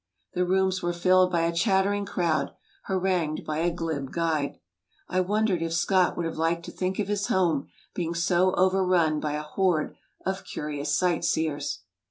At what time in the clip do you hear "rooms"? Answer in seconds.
0.47-0.81